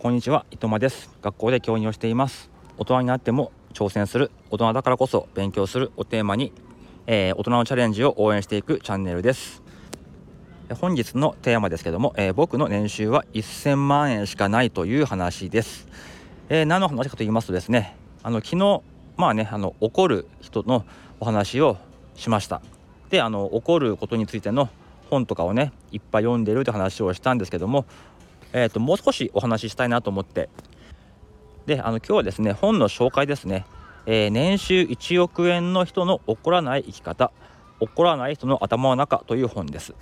[0.00, 1.10] こんにちは、伊藤間です。
[1.22, 2.52] 学校で教員をしています。
[2.76, 6.52] 大人になっても挑戦する、大人だからこそ勉強するをテーマに、
[7.08, 9.60] えー、大人のチャレンジを応援していくチャンネルです。
[10.80, 15.88] 本日のテーマですけども、えー、僕の年収は1000万円しかないという話です。
[16.48, 18.82] えー、何の話かと言いますとですね、あの昨日
[19.16, 20.84] まあねあの怒る人の
[21.18, 21.76] お話を
[22.14, 22.62] しました。
[23.10, 24.68] で、あの怒ることについての
[25.10, 27.84] 本とかをねいっぱい読んでるって話をしたんですけども
[28.52, 30.48] えーと、もう少しお話ししたいなと思って。
[31.66, 33.66] であの今日はですね本の紹介ですね、
[34.06, 37.30] えー、年収1億円の人の怒らない生き方
[37.78, 39.94] 怒らない人の頭の中という本です、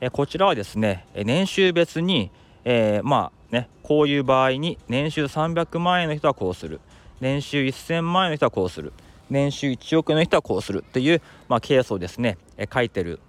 [0.00, 2.30] えー、こちらはですね年収別に、
[2.64, 6.80] えー、まあねこういう場合に年収300万円の人はこうする。
[7.22, 8.92] 年収1000万円の人はこうする。
[9.30, 13.20] 年収1億円の人はこうするっていう、まあ、ケースをですね、え書いてる、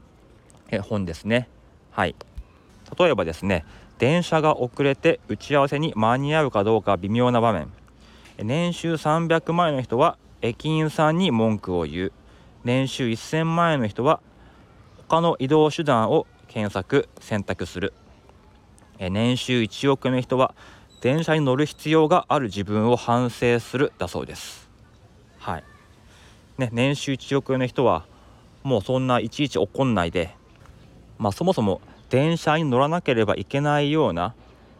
[0.69, 1.47] え本ですね。
[1.91, 2.15] はい。
[2.97, 3.65] 例えばですね
[3.99, 7.71] 電車が遅れて打ち合わせに間に合うかどうか微妙な場面。
[8.37, 12.11] 年収300万円の人は駅員さんに文句を言う。
[12.63, 14.19] 年収1000万円の人は
[15.07, 17.93] 他の移動手段を検索選択する。
[18.99, 20.55] 年収1億円の人は
[21.01, 23.93] 電車に乗る必要がある自分を反省する。
[23.97, 24.69] だそうです。
[25.37, 25.63] はい。
[26.57, 28.05] ね年収1億円の人は
[28.63, 30.35] もうそんないちいち怒んないで
[31.17, 31.81] まあそもそも
[32.13, 34.35] 電車に乗らなければいけないような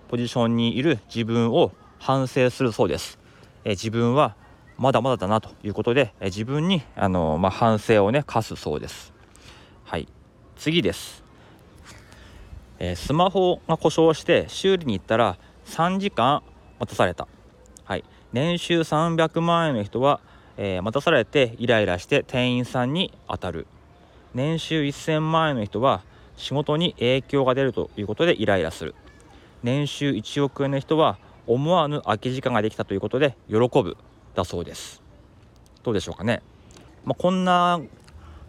[0.08, 3.18] ポジションにいる自分を反省するそうです。
[3.66, 4.36] え自分は
[4.78, 9.14] まだまだだなということで、え自分にあの、まあ、反省をね課すそうです。
[9.84, 10.08] はい
[10.58, 11.24] 次です、
[12.78, 16.44] えスマホが故障して修理に行ったら3時間
[16.80, 17.28] 待たされた。
[17.84, 20.20] はい、年収300万円の人は、
[20.56, 23.66] えー、待たされてイライラして店員さんに当たる。
[24.36, 26.04] 年収1000万円の人は
[26.38, 28.96] 仕事に影響が出るということでイライラする。
[29.64, 31.18] 年収1億円の人は
[31.48, 33.98] 思わぬ空き時間ができたということで喜ぶ
[34.36, 35.02] だそうです。
[35.84, 36.42] どうでしょうかね、
[37.06, 37.82] まあ、こんな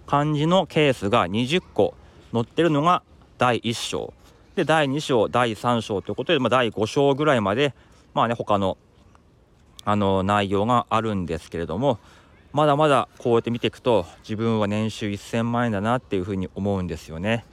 [0.06, 1.94] 感じのケースが20個
[2.32, 3.02] 載ってるのが
[3.38, 4.12] 第1章。
[4.54, 7.74] で第2章第3章ということで、まあ、第5章ぐらいまで
[8.12, 8.78] まあね他の
[9.84, 11.98] あの内容があるんですけれども
[12.52, 17.44] まだまだこうやって見ていくと自分は年収1000万円だなっていうふうに思うんですよね。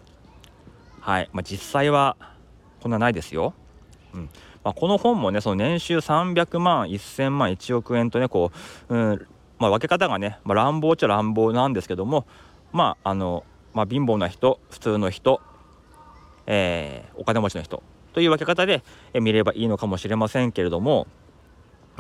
[1.01, 2.15] はいまあ、実際は
[2.79, 3.53] こんなないですよ。
[4.13, 4.29] うん
[4.63, 8.51] まあ、この本もねその年収300万1000万1億円とねこ
[8.89, 12.27] う、うんまあ、分け方がね、まあ、乱暴っちゃ乱暴なんですけども
[12.71, 15.41] まああの、まあ、貧乏な人普通の人、
[16.45, 17.81] えー、お金持ちの人
[18.13, 18.83] という分け方で
[19.13, 21.07] 見ればいいのかもしれませんけれども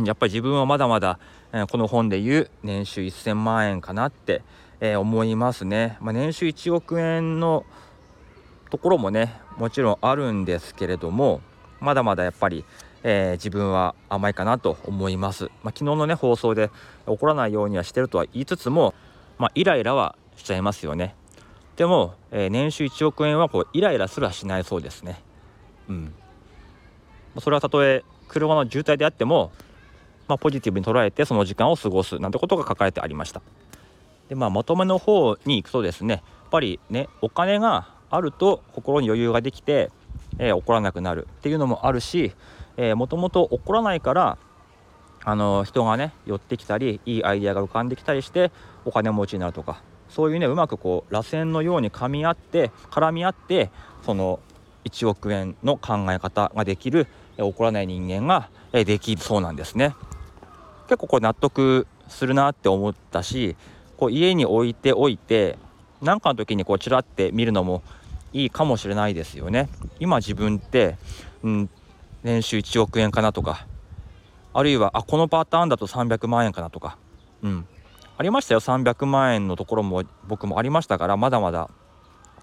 [0.03, 1.19] やっぱり自分はまだまだ、
[1.53, 4.43] えー、この本でいう年収1000万円かなって、
[4.79, 5.97] えー、思いますね。
[6.01, 7.65] まあ、年収1億円の
[8.71, 11.41] ところもねもちろんあるんですけれども
[11.81, 12.63] まだまだやっぱり、
[13.03, 16.71] えー、自分は甘いかなと思います、まあ、昨日のね放送で
[17.05, 18.93] 怒らないようにはしてるとは言いつつも、
[19.37, 21.15] まあ、イライラはしちゃいますよね。
[21.75, 25.21] でも、えー、年収1億円はこうイライラすらしないそうですね。
[25.89, 26.13] うん。
[27.39, 29.51] それはたとえ車の渋滞であっても、
[30.27, 33.41] まあ、ポジティブに捉えてその時間を過ごすなんてことが書かれてありました。
[34.29, 39.89] でまあまとめの方に行くとですねやっぱりねお金があると心に余裕ができて、
[40.37, 42.33] えー、怒らなくなるっていうのもあるし、
[42.95, 44.37] もともと怒らないから
[45.23, 48.51] あの人がね寄ってきたりいいアイデアが浮かんできたりして
[48.85, 53.69] お金持ちになるとかそういうねうまくこう螺旋のように噛み合って絡み合って
[54.03, 54.39] その
[54.85, 57.07] 1億円の考え方ができる
[57.37, 59.95] 怒らない人間ができるそうなんですね。
[60.87, 63.55] 結構これ納得するなって思ったし
[63.95, 65.57] こう家に置いておいて
[66.01, 67.83] 何かの時にこうちらって見るのも
[68.33, 69.69] いいかもしれないですよね。
[69.99, 70.97] 今自分って、
[71.43, 71.69] うん、
[72.23, 73.65] 年収1億円かなとか
[74.53, 76.97] あるいはあこのパターンだと300万円かなとか、
[77.41, 77.65] うん、
[78.17, 81.69] ありましたよ300万円のところも僕もありましたからまだまだ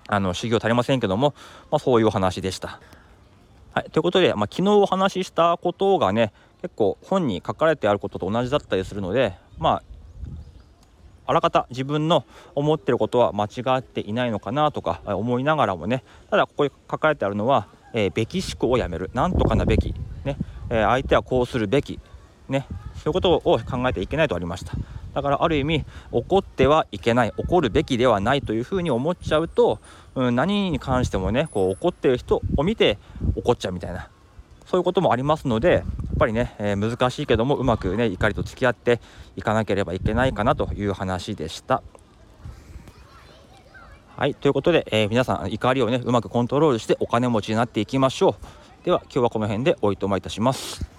[0.09, 1.35] あの修行足りませんけども、
[1.71, 2.81] まあ、そういうお話でした。
[3.75, 6.33] はい、ということで、まあ、昨日お話ししたことがね
[6.63, 9.83] 結構本に書かれてあることと同じだったりするのでまあ
[11.29, 19.11] あらかた自分の思ってることは間違っていないのかなとか思いながらもねただここに書かれてあるのは、えー、べき思考をやめる。
[19.13, 19.95] なんとかなべき、
[20.25, 20.39] ね。
[20.71, 22.01] えー、相手はこうするべき、
[22.49, 24.73] ね、そういうことを考えていけないとありました。
[25.15, 27.33] だからある意味怒ってはいけない。
[27.37, 29.81] 怒るべきではないというふうに思っちゃうと、
[30.15, 32.97] うん、何に関してもねこう怒ってる人を見て
[33.37, 34.09] 怒っちゃうみたいな。
[34.65, 35.83] そういうこともありますので
[36.19, 39.01] ぱりね、えー、難しいけどもうまくね怒りと付き合って
[39.37, 41.83] いかなければいけないかなという話でした。
[44.17, 48.85] はいということで、えー、皆さん怒りをねうまくコントロールしてお金持ちになっていきましょう。
[48.85, 50.98] では今日はこの辺でおいとまいたします